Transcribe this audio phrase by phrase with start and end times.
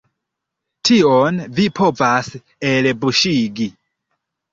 [0.89, 2.31] Tion vi povas
[2.71, 3.69] elbuŝigi!